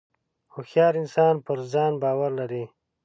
[0.53, 2.63] •هوښیار انسان پر ځان باور لري.